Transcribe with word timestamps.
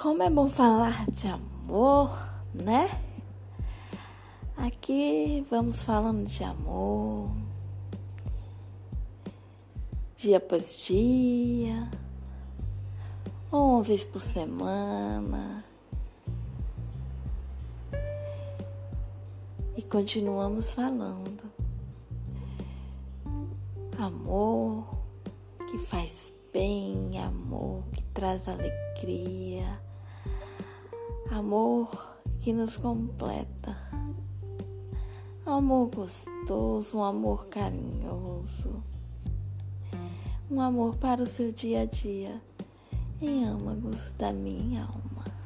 como 0.00 0.22
é 0.22 0.30
bom 0.30 0.48
falar 0.48 1.04
de 1.10 1.26
amor, 1.28 2.10
né? 2.54 3.02
Aqui 4.56 5.46
vamos 5.50 5.84
falando 5.84 6.26
de 6.26 6.42
amor, 6.42 7.30
dia 10.16 10.38
após 10.38 10.74
dia, 10.74 11.86
ou 13.50 13.74
uma 13.74 13.82
vez 13.82 14.02
por 14.02 14.22
semana. 14.22 15.62
E 19.76 19.82
continuamos 19.82 20.72
falando. 20.72 21.42
Amor 23.98 24.96
que 25.70 25.78
faz 25.78 26.32
bem, 26.50 27.18
amor 27.18 27.82
que 27.92 28.02
traz 28.14 28.48
alegria, 28.48 29.78
amor 31.40 31.88
que 32.42 32.52
nos 32.52 32.76
completa, 32.76 33.74
amor 35.46 35.88
gostoso, 35.88 36.98
um 36.98 37.02
amor 37.02 37.46
carinhoso, 37.46 38.84
um 40.50 40.60
amor 40.60 40.96
para 40.96 41.22
o 41.22 41.26
seu 41.26 41.50
dia 41.50 41.80
a 41.80 41.84
dia, 41.86 42.42
em 43.22 43.46
âmagos 43.46 44.12
da 44.18 44.34
minha 44.34 44.82
alma. 44.82 45.39